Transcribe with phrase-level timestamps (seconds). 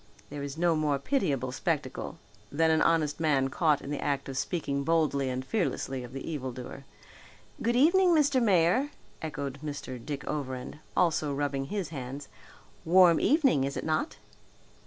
[0.31, 2.17] There is no more pitiable spectacle
[2.51, 6.27] than an honest man caught in the act of speaking boldly and fearlessly of the
[6.27, 6.85] evil doer.
[7.61, 8.41] "Good evening, Mr.
[8.41, 8.89] Mayor,"
[9.21, 10.03] echoed Mr.
[10.03, 12.29] Dick Overend, also rubbing his hands;
[12.83, 14.17] "warm evening, is it not?"